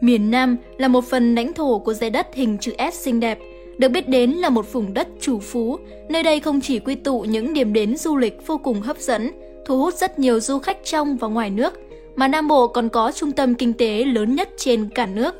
[0.00, 3.38] Miền Nam là một phần lãnh thổ của dãy đất hình chữ S xinh đẹp,
[3.78, 5.78] được biết đến là một vùng đất chủ phú.
[6.08, 9.30] Nơi đây không chỉ quy tụ những điểm đến du lịch vô cùng hấp dẫn,
[9.66, 11.74] thu hút rất nhiều du khách trong và ngoài nước,
[12.16, 15.34] mà Nam Bộ còn có trung tâm kinh tế lớn nhất trên cả nước.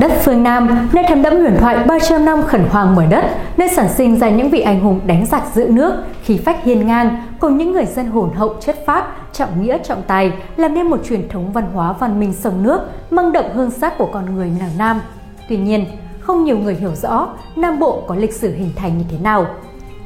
[0.00, 3.24] Đất phương Nam, nơi thấm đẫm huyền thoại 300 năm khẩn hoàng mở đất,
[3.56, 6.86] nơi sản sinh ra những vị anh hùng đánh giặc giữ nước, khí phách hiên
[6.86, 10.86] ngang, cùng những người dân hồn hậu chất pháp, trọng nghĩa trọng tài, làm nên
[10.86, 12.80] một truyền thống văn hóa văn minh sông nước,
[13.10, 15.00] mang đậm hương sắc của con người nàng Nam.
[15.48, 15.84] Tuy nhiên,
[16.20, 19.46] không nhiều người hiểu rõ Nam Bộ có lịch sử hình thành như thế nào.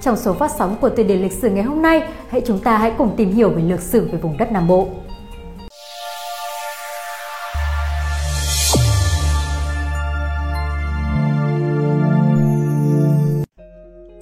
[0.00, 2.78] Trong số phát sóng của tiêu đề lịch sử ngày hôm nay, hãy chúng ta
[2.78, 4.88] hãy cùng tìm hiểu về lịch sử về vùng đất Nam Bộ.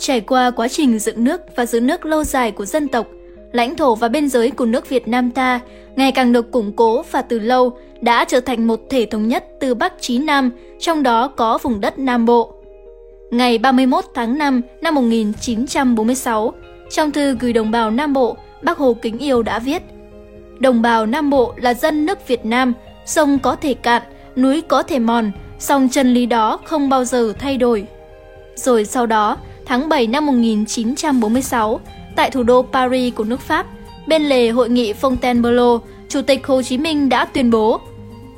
[0.03, 3.07] Trải qua quá trình dựng nước và giữ nước lâu dài của dân tộc,
[3.53, 5.61] lãnh thổ và biên giới của nước Việt Nam ta
[5.97, 9.45] ngày càng được củng cố và từ lâu đã trở thành một thể thống nhất
[9.61, 12.55] từ Bắc chí Nam, trong đó có vùng đất Nam Bộ.
[13.31, 16.53] Ngày 31 tháng 5 năm 1946,
[16.91, 19.83] trong thư gửi đồng bào Nam Bộ, Bác Hồ Kính Yêu đã viết
[20.59, 22.75] Đồng bào Nam Bộ là dân nước Việt Nam,
[23.07, 24.03] sông có thể cạn,
[24.37, 27.87] núi có thể mòn, song chân lý đó không bao giờ thay đổi.
[28.55, 31.81] Rồi sau đó, tháng 7 năm 1946,
[32.17, 33.67] tại thủ đô Paris của nước Pháp,
[34.07, 37.81] bên lề hội nghị Fontainebleau, Chủ tịch Hồ Chí Minh đã tuyên bố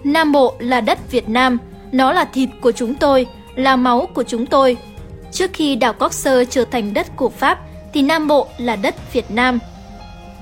[0.04, 1.58] Nam Bộ là đất Việt Nam,
[1.92, 4.76] nó là thịt của chúng tôi, là máu của chúng tôi.
[5.32, 7.58] Trước khi đảo Cóc Sơ trở thành đất của Pháp,
[7.92, 9.58] thì Nam Bộ là đất Việt Nam.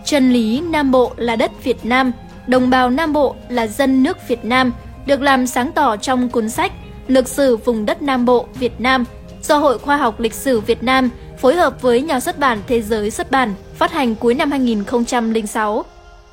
[0.04, 2.12] Chân lý Nam Bộ là đất Việt Nam,
[2.46, 4.72] đồng bào Nam Bộ là dân nước Việt Nam,
[5.06, 6.72] được làm sáng tỏ trong cuốn sách
[7.08, 9.04] Lực sử vùng đất Nam Bộ Việt Nam
[9.42, 12.82] do Hội Khoa học Lịch sử Việt Nam phối hợp với nhà xuất bản Thế
[12.82, 15.84] giới xuất bản phát hành cuối năm 2006.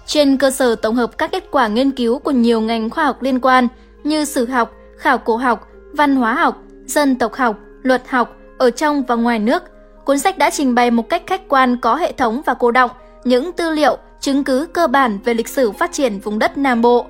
[0.05, 3.21] Trên cơ sở tổng hợp các kết quả nghiên cứu của nhiều ngành khoa học
[3.21, 3.67] liên quan
[4.03, 8.71] như sử học, khảo cổ học, văn hóa học, dân tộc học, luật học ở
[8.71, 9.63] trong và ngoài nước,
[10.05, 12.91] cuốn sách đã trình bày một cách khách quan có hệ thống và cô động
[13.23, 16.81] những tư liệu, chứng cứ cơ bản về lịch sử phát triển vùng đất Nam
[16.81, 17.05] Bộ.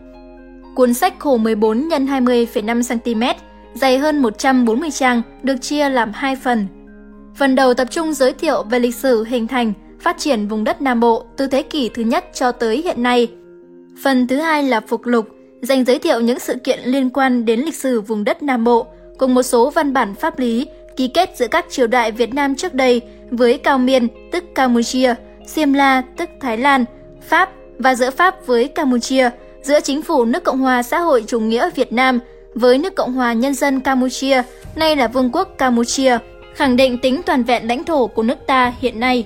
[0.76, 3.24] Cuốn sách khổ 14 x 20,5 cm,
[3.74, 6.68] dày hơn 140 trang, được chia làm hai phần.
[7.36, 10.82] Phần đầu tập trung giới thiệu về lịch sử hình thành, phát triển vùng đất
[10.82, 13.28] Nam Bộ từ thế kỷ thứ nhất cho tới hiện nay.
[14.04, 15.28] Phần thứ hai là phục lục,
[15.62, 18.88] dành giới thiệu những sự kiện liên quan đến lịch sử vùng đất Nam Bộ,
[19.18, 22.56] cùng một số văn bản pháp lý ký kết giữa các triều đại Việt Nam
[22.56, 25.16] trước đây với Cao Miên, tức Campuchia,
[25.48, 26.86] Simla, tức Thái Lan,
[27.22, 29.30] Pháp và giữa Pháp với Campuchia,
[29.62, 32.20] giữa chính phủ nước Cộng hòa xã hội chủ nghĩa Việt Nam
[32.54, 34.44] với nước Cộng hòa Nhân dân Campuchia,
[34.76, 36.18] nay là Vương quốc Campuchia,
[36.56, 39.26] khẳng định tính toàn vẹn lãnh thổ của nước ta hiện nay.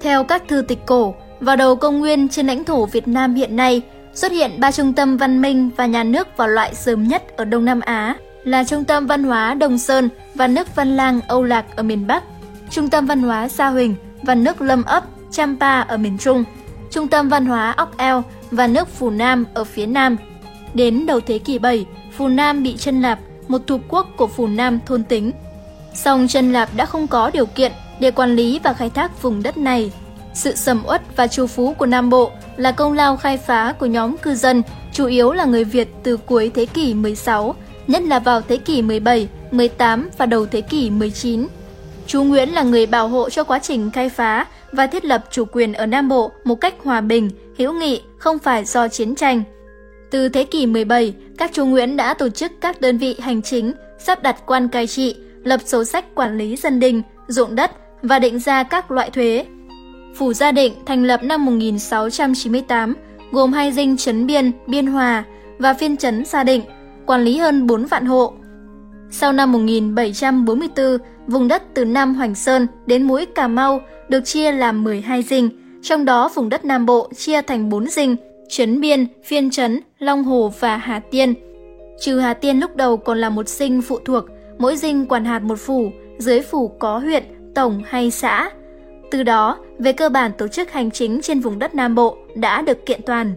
[0.00, 3.56] Theo các thư tịch cổ, vào đầu công nguyên trên lãnh thổ Việt Nam hiện
[3.56, 3.82] nay
[4.14, 7.44] xuất hiện ba trung tâm văn minh và nhà nước vào loại sớm nhất ở
[7.44, 11.42] Đông Nam Á là Trung tâm Văn hóa Đồng Sơn và nước Văn Lang Âu
[11.42, 12.24] Lạc ở miền Bắc,
[12.70, 16.44] Trung tâm Văn hóa Sa Huỳnh và nước Lâm Ấp Champa ở miền Trung,
[16.90, 20.16] Trung tâm Văn hóa Ốc Eo và nước Phù Nam ở phía Nam.
[20.74, 23.18] Đến đầu thế kỷ 7, Phù Nam bị chân lạp,
[23.48, 25.32] một thuộc quốc của Phù Nam thôn tính.
[25.94, 29.42] Song chân lạp đã không có điều kiện để quản lý và khai thác vùng
[29.42, 29.92] đất này.
[30.34, 33.86] Sự sầm uất và trù phú của Nam Bộ là công lao khai phá của
[33.86, 34.62] nhóm cư dân,
[34.92, 37.54] chủ yếu là người Việt từ cuối thế kỷ 16,
[37.86, 41.46] nhất là vào thế kỷ 17, 18 và đầu thế kỷ 19.
[42.06, 45.44] Chú Nguyễn là người bảo hộ cho quá trình khai phá và thiết lập chủ
[45.52, 49.42] quyền ở Nam Bộ một cách hòa bình, hữu nghị, không phải do chiến tranh.
[50.12, 53.72] Từ thế kỷ 17, các chúa Nguyễn đã tổ chức các đơn vị hành chính,
[53.98, 57.70] sắp đặt quan cai trị, lập sổ sách quản lý dân đình, ruộng đất
[58.02, 59.46] và định ra các loại thuế.
[60.14, 62.94] Phủ Gia Định thành lập năm 1698,
[63.32, 65.24] gồm hai dinh Trấn Biên, Biên Hòa
[65.58, 66.62] và phiên trấn Gia Định,
[67.06, 68.32] quản lý hơn 4 vạn hộ.
[69.10, 74.52] Sau năm 1744, vùng đất từ Nam Hoành Sơn đến mũi Cà Mau được chia
[74.52, 75.50] làm 12 dinh,
[75.82, 78.16] trong đó vùng đất Nam Bộ chia thành 4 dinh,
[78.52, 81.34] Trấn Biên, Phiên Trấn, Long Hồ và Hà Tiên.
[82.00, 84.24] Trừ Hà Tiên lúc đầu còn là một dinh phụ thuộc,
[84.58, 88.50] mỗi dinh quản hạt một phủ, dưới phủ có huyện, tổng hay xã.
[89.10, 92.62] Từ đó, về cơ bản tổ chức hành chính trên vùng đất Nam Bộ đã
[92.62, 93.34] được kiện toàn.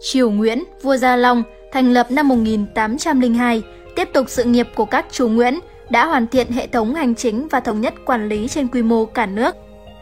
[0.00, 1.42] Triều Nguyễn, vua Gia Long,
[1.72, 3.62] thành lập năm 1802,
[3.96, 5.58] tiếp tục sự nghiệp của các chúa Nguyễn,
[5.90, 9.04] đã hoàn thiện hệ thống hành chính và thống nhất quản lý trên quy mô
[9.04, 9.56] cả nước.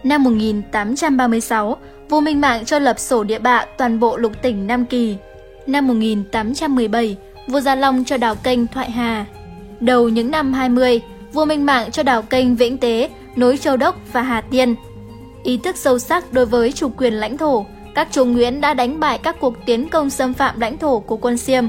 [0.04, 1.76] Năm 1836,
[2.08, 5.16] vua Minh Mạng cho lập sổ địa bạ toàn bộ lục tỉnh Nam Kỳ.
[5.66, 7.16] Năm 1817,
[7.46, 9.26] vua Gia Long cho đào kênh Thoại Hà.
[9.80, 11.00] Đầu những năm 20,
[11.32, 14.74] vua Minh Mạng cho đào kênh Vĩnh Tế, nối Châu Đốc và Hà Tiên.
[15.42, 19.00] Ý thức sâu sắc đối với chủ quyền lãnh thổ, các chúa Nguyễn đã đánh
[19.00, 21.64] bại các cuộc tiến công xâm phạm lãnh thổ của quân Xiêm.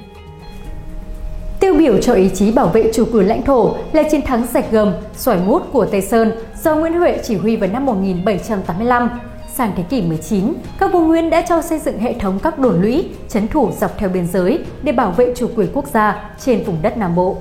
[1.59, 4.71] Tiêu biểu cho ý chí bảo vệ chủ quyền lãnh thổ là chiến thắng rạch
[4.71, 6.31] gầm, xoài mút của Tây Sơn
[6.63, 9.09] do Nguyễn Huệ chỉ huy vào năm 1785.
[9.55, 12.81] Sang thế kỷ 19, các vua Nguyên đã cho xây dựng hệ thống các đồn
[12.81, 16.63] lũy, chấn thủ dọc theo biên giới để bảo vệ chủ quyền quốc gia trên
[16.63, 17.37] vùng đất Nam Bộ.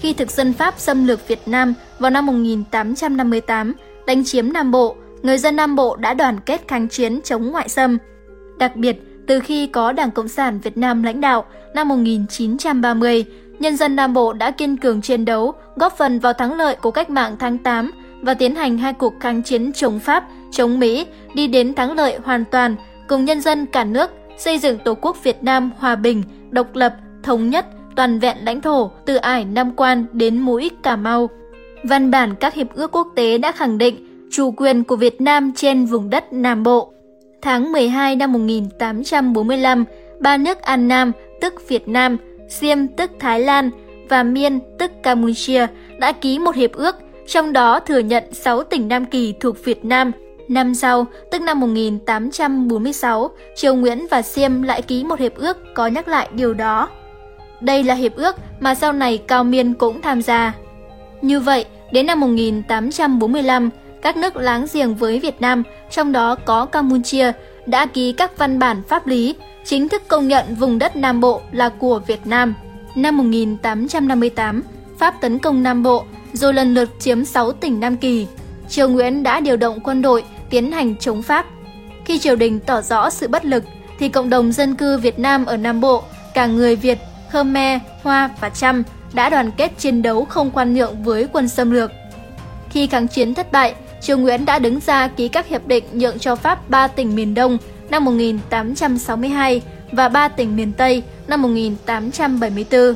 [0.00, 3.72] Khi thực dân Pháp xâm lược Việt Nam vào năm 1858,
[4.06, 7.68] đánh chiếm Nam Bộ, người dân Nam Bộ đã đoàn kết kháng chiến chống ngoại
[7.68, 7.98] xâm.
[8.58, 8.96] Đặc biệt,
[9.26, 13.24] từ khi có Đảng Cộng sản Việt Nam lãnh đạo năm 1930,
[13.62, 16.90] nhân dân Nam Bộ đã kiên cường chiến đấu, góp phần vào thắng lợi của
[16.90, 17.90] cách mạng tháng 8
[18.22, 22.18] và tiến hành hai cuộc kháng chiến chống Pháp, chống Mỹ, đi đến thắng lợi
[22.24, 22.76] hoàn toàn
[23.08, 26.94] cùng nhân dân cả nước xây dựng Tổ quốc Việt Nam hòa bình, độc lập,
[27.22, 27.66] thống nhất,
[27.96, 31.30] toàn vẹn lãnh thổ từ ải Nam Quan đến mũi Cà Mau.
[31.84, 35.52] Văn bản các hiệp ước quốc tế đã khẳng định chủ quyền của Việt Nam
[35.56, 36.92] trên vùng đất Nam Bộ.
[37.42, 39.84] Tháng 12 năm 1845,
[40.20, 42.16] ba nước An Nam, tức Việt Nam,
[42.52, 43.70] Siêm tức Thái Lan
[44.08, 45.66] và Miên tức Campuchia
[45.98, 46.96] đã ký một hiệp ước,
[47.26, 50.12] trong đó thừa nhận 6 tỉnh Nam Kỳ thuộc Việt Nam.
[50.48, 55.86] Năm sau, tức năm 1846, Triều Nguyễn và Siêm lại ký một hiệp ước có
[55.86, 56.88] nhắc lại điều đó.
[57.60, 60.52] Đây là hiệp ước mà sau này Cao Miên cũng tham gia.
[61.22, 63.70] Như vậy, đến năm 1845,
[64.02, 67.32] các nước láng giềng với Việt Nam, trong đó có Campuchia,
[67.66, 71.40] đã ký các văn bản pháp lý chính thức công nhận vùng đất Nam Bộ
[71.52, 72.54] là của Việt Nam.
[72.94, 74.62] Năm 1858,
[74.98, 78.26] Pháp tấn công Nam Bộ, rồi lần lượt chiếm 6 tỉnh Nam Kỳ.
[78.68, 81.46] Triều Nguyễn đã điều động quân đội tiến hành chống Pháp.
[82.04, 83.64] Khi triều đình tỏ rõ sự bất lực,
[83.98, 86.02] thì cộng đồng dân cư Việt Nam ở Nam Bộ,
[86.34, 86.98] cả người Việt,
[87.30, 88.82] Khmer, Hoa và Chăm
[89.12, 91.90] đã đoàn kết chiến đấu không khoan nhượng với quân xâm lược.
[92.70, 96.18] Khi kháng chiến thất bại, Triều Nguyễn đã đứng ra ký các hiệp định nhượng
[96.18, 97.58] cho Pháp ba tỉnh miền Đông
[97.92, 99.62] năm 1862
[99.92, 102.94] và ba tỉnh miền Tây năm 1874.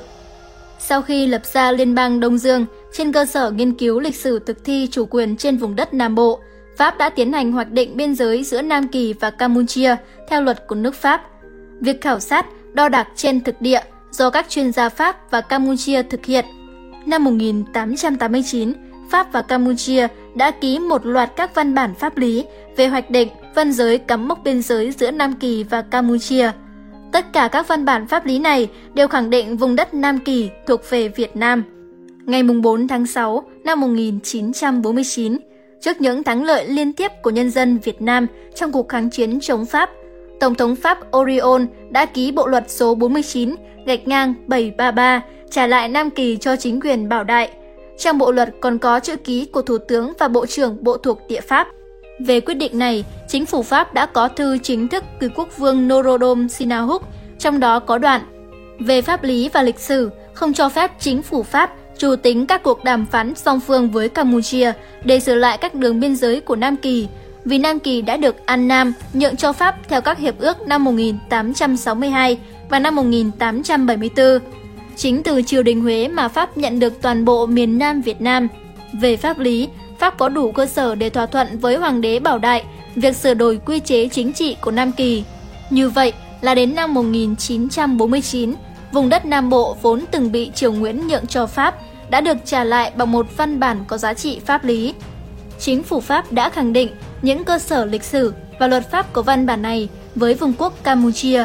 [0.79, 4.39] Sau khi lập ra Liên bang Đông Dương, trên cơ sở nghiên cứu lịch sử
[4.39, 6.41] thực thi chủ quyền trên vùng đất Nam Bộ,
[6.77, 9.97] Pháp đã tiến hành hoạch định biên giới giữa Nam Kỳ và Campuchia
[10.29, 11.23] theo luật của nước Pháp.
[11.81, 16.03] Việc khảo sát, đo đạc trên thực địa do các chuyên gia Pháp và Campuchia
[16.03, 16.45] thực hiện.
[17.07, 18.73] Năm 1889,
[19.11, 22.45] Pháp và Campuchia đã ký một loạt các văn bản pháp lý
[22.77, 26.51] về hoạch định văn giới cắm mốc biên giới giữa Nam Kỳ và Campuchia.
[27.13, 30.51] Tất cả các văn bản pháp lý này đều khẳng định vùng đất Nam Kỳ
[30.67, 31.65] thuộc về Việt Nam.
[32.27, 35.39] Ngày 4 tháng 6 năm 1949,
[35.81, 39.41] trước những thắng lợi liên tiếp của nhân dân Việt Nam trong cuộc kháng chiến
[39.41, 39.91] chống Pháp,
[40.41, 43.55] Tổng thống Pháp Orion đã ký bộ luật số 49
[43.87, 47.51] gạch ngang 733 trả lại Nam Kỳ cho chính quyền bảo đại.
[47.99, 51.19] Trong bộ luật còn có chữ ký của Thủ tướng và Bộ trưởng Bộ thuộc
[51.29, 51.69] địa Pháp.
[52.19, 55.89] Về quyết định này, chính phủ Pháp đã có thư chính thức gửi quốc vương
[55.89, 57.09] Norodom Sihanouk,
[57.39, 58.21] trong đó có đoạn
[58.79, 62.63] Về pháp lý và lịch sử, không cho phép chính phủ Pháp chủ tính các
[62.63, 64.73] cuộc đàm phán song phương với Campuchia
[65.05, 67.09] để sửa lại các đường biên giới của Nam Kỳ,
[67.45, 70.85] vì Nam Kỳ đã được An Nam nhượng cho Pháp theo các hiệp ước năm
[70.85, 72.39] 1862
[72.71, 74.39] và năm 1874.
[74.97, 78.49] Chính từ triều đình Huế mà Pháp nhận được toàn bộ miền Nam Việt Nam.
[78.93, 79.69] Về pháp lý,
[79.99, 82.65] Pháp có đủ cơ sở để thỏa thuận với Hoàng đế Bảo Đại
[82.97, 85.25] việc sửa đổi quy chế chính trị của Nam Kỳ.
[85.71, 88.55] Như vậy là đến năm 1949,
[88.93, 91.75] vùng đất Nam Bộ vốn từng bị Triều Nguyễn nhượng cho Pháp
[92.11, 94.95] đã được trả lại bằng một văn bản có giá trị pháp lý.
[95.59, 96.89] Chính phủ Pháp đã khẳng định
[97.23, 100.85] những cơ sở lịch sử và luật pháp của văn bản này với vùng quốc
[100.85, 101.45] Campuchia.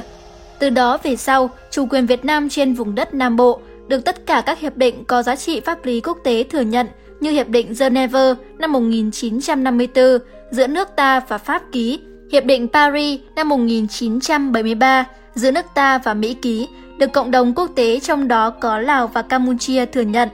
[0.60, 4.26] Từ đó về sau, chủ quyền Việt Nam trên vùng đất Nam Bộ được tất
[4.26, 6.88] cả các hiệp định có giá trị pháp lý quốc tế thừa nhận
[7.22, 10.06] như Hiệp định Geneva năm 1954
[10.52, 12.00] giữa nước ta và Pháp ký,
[12.32, 17.72] Hiệp định Paris năm 1973 giữa nước ta và Mỹ ký, được cộng đồng quốc
[17.76, 20.30] tế trong đó có Lào và Campuchia thừa nhận.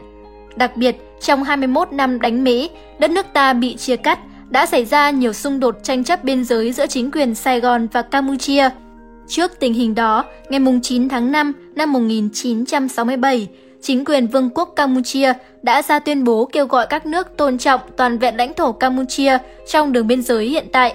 [0.56, 4.86] Đặc biệt, trong 21 năm đánh Mỹ, đất nước ta bị chia cắt, đã xảy
[4.86, 8.70] ra nhiều xung đột tranh chấp biên giới giữa chính quyền Sài Gòn và Campuchia.
[9.28, 13.48] Trước tình hình đó, ngày 9 tháng 5 năm 1967,
[13.82, 17.82] chính quyền Vương quốc Campuchia đã ra tuyên bố kêu gọi các nước tôn trọng
[17.98, 20.94] toàn vẹn lãnh thổ Campuchia trong đường biên giới hiện tại.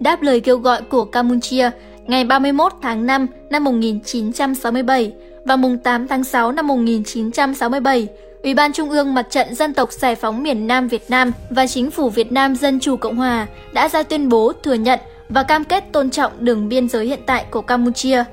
[0.00, 1.70] Đáp lời kêu gọi của Campuchia,
[2.06, 5.12] ngày 31 tháng 5 năm 1967
[5.44, 8.08] và mùng 8 tháng 6 năm 1967,
[8.42, 11.66] Ủy ban Trung ương Mặt trận Dân tộc Giải phóng miền Nam Việt Nam và
[11.66, 15.42] Chính phủ Việt Nam Dân chủ Cộng hòa đã ra tuyên bố thừa nhận và
[15.42, 18.24] cam kết tôn trọng đường biên giới hiện tại của Campuchia.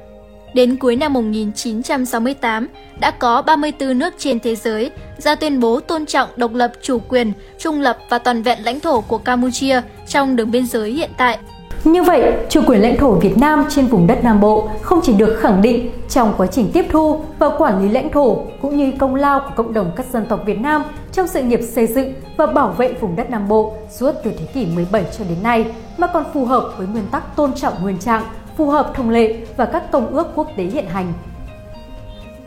[0.53, 2.67] Đến cuối năm 1968,
[2.99, 6.99] đã có 34 nước trên thế giới ra tuyên bố tôn trọng độc lập chủ
[6.99, 11.09] quyền, trung lập và toàn vẹn lãnh thổ của Campuchia trong đường biên giới hiện
[11.17, 11.37] tại.
[11.83, 15.13] Như vậy, chủ quyền lãnh thổ Việt Nam trên vùng đất Nam Bộ không chỉ
[15.13, 18.91] được khẳng định trong quá trình tiếp thu và quản lý lãnh thổ cũng như
[18.99, 22.13] công lao của cộng đồng các dân tộc Việt Nam trong sự nghiệp xây dựng
[22.37, 25.65] và bảo vệ vùng đất Nam Bộ suốt từ thế kỷ 17 cho đến nay,
[25.97, 28.23] mà còn phù hợp với nguyên tắc tôn trọng nguyên trạng,
[28.57, 31.13] phù hợp thông lệ và các công ước quốc tế hiện hành.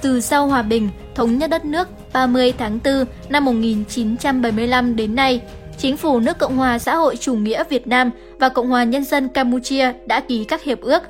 [0.00, 5.40] Từ sau hòa bình, thống nhất đất nước 30 tháng 4 năm 1975 đến nay,
[5.78, 9.04] Chính phủ nước Cộng hòa xã hội chủ nghĩa Việt Nam và Cộng hòa Nhân
[9.04, 11.02] dân Campuchia đã ký các hiệp ước.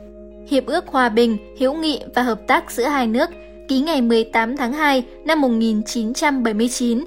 [0.48, 3.30] Hiệp ước Hòa bình, hữu nghị và hợp tác giữa hai nước
[3.68, 7.04] ký ngày 18 tháng 2 năm 1979.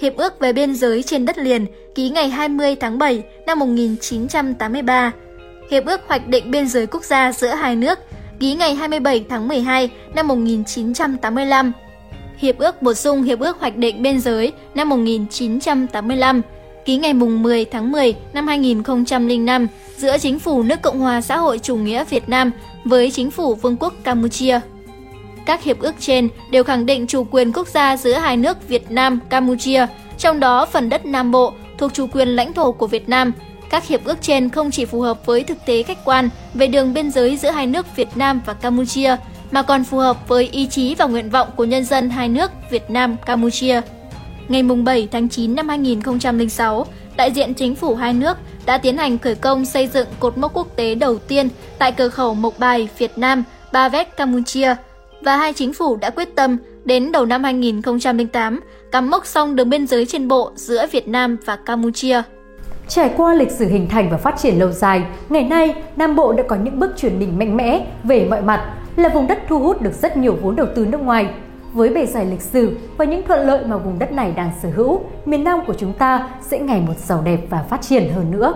[0.00, 5.12] Hiệp ước về biên giới trên đất liền ký ngày 20 tháng 7 năm 1983.
[5.70, 7.98] Hiệp ước hoạch định biên giới quốc gia giữa hai nước
[8.40, 11.72] ký ngày 27 tháng 12 năm 1985.
[12.38, 16.42] Hiệp ước bổ sung Hiệp ước hoạch định biên giới năm 1985
[16.84, 21.58] ký ngày 10 tháng 10 năm 2005 giữa Chính phủ nước Cộng hòa xã hội
[21.58, 22.50] chủ nghĩa Việt Nam
[22.84, 24.60] với Chính phủ Vương quốc Campuchia.
[25.46, 28.90] Các hiệp ước trên đều khẳng định chủ quyền quốc gia giữa hai nước Việt
[28.90, 29.86] Nam, Campuchia,
[30.18, 33.32] trong đó phần đất Nam Bộ thuộc chủ quyền lãnh thổ của Việt Nam.
[33.70, 36.94] Các hiệp ước trên không chỉ phù hợp với thực tế khách quan về đường
[36.94, 39.16] biên giới giữa hai nước Việt Nam và Campuchia,
[39.50, 42.50] mà còn phù hợp với ý chí và nguyện vọng của nhân dân hai nước
[42.70, 43.80] Việt Nam, Campuchia.
[44.48, 49.18] Ngày 7 tháng 9 năm 2006, đại diện chính phủ hai nước đã tiến hành
[49.18, 52.88] khởi công xây dựng cột mốc quốc tế đầu tiên tại cửa khẩu Mộc Bài,
[52.98, 54.74] Việt Nam, Ba Vét, Campuchia
[55.20, 58.60] và hai chính phủ đã quyết tâm đến đầu năm 2008
[58.92, 62.22] cắm mốc xong đường biên giới trên bộ giữa Việt Nam và Campuchia.
[62.88, 66.32] Trải qua lịch sử hình thành và phát triển lâu dài, ngày nay Nam Bộ
[66.32, 69.58] đã có những bước chuyển mình mạnh mẽ về mọi mặt, là vùng đất thu
[69.58, 71.28] hút được rất nhiều vốn đầu tư nước ngoài,
[71.72, 74.68] với bề dày lịch sử và những thuận lợi mà vùng đất này đang sở
[74.74, 78.30] hữu, miền Nam của chúng ta sẽ ngày một giàu đẹp và phát triển hơn
[78.30, 78.54] nữa.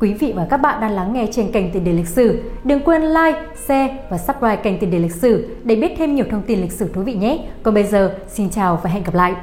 [0.00, 2.42] Quý vị và các bạn đang lắng nghe trên kênh Tiền đề lịch sử.
[2.64, 6.24] Đừng quên like, share và subscribe kênh Tiền đề lịch sử để biết thêm nhiều
[6.30, 7.38] thông tin lịch sử thú vị nhé.
[7.62, 9.34] Còn bây giờ, xin chào và hẹn gặp lại!